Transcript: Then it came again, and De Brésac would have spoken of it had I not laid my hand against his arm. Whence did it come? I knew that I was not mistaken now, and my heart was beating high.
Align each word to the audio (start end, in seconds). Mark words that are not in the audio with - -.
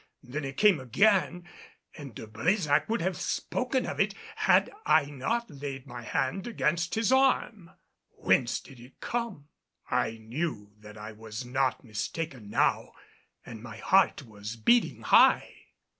Then 0.23 0.45
it 0.45 0.57
came 0.57 0.79
again, 0.79 1.47
and 1.95 2.15
De 2.15 2.25
Brésac 2.25 2.89
would 2.89 3.01
have 3.03 3.21
spoken 3.21 3.85
of 3.85 3.99
it 3.99 4.15
had 4.37 4.71
I 4.83 5.05
not 5.05 5.47
laid 5.47 5.85
my 5.85 6.01
hand 6.01 6.47
against 6.47 6.95
his 6.95 7.11
arm. 7.11 7.69
Whence 8.17 8.59
did 8.59 8.79
it 8.79 8.99
come? 8.99 9.49
I 9.91 10.17
knew 10.17 10.71
that 10.79 10.97
I 10.97 11.11
was 11.11 11.45
not 11.45 11.83
mistaken 11.83 12.49
now, 12.49 12.93
and 13.45 13.61
my 13.61 13.77
heart 13.77 14.23
was 14.23 14.55
beating 14.55 15.03
high. 15.03 15.65